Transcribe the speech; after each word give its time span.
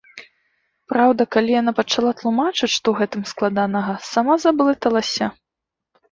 Праўда, 0.91 1.21
калі 1.33 1.51
яна 1.61 1.71
пачала 1.79 2.13
тлумачыць, 2.21 2.69
што 2.75 2.77
ў 2.91 2.95
гэтым 3.01 3.21
складанага, 3.33 3.93
сама 4.13 4.33
заблыталася. 4.47 5.29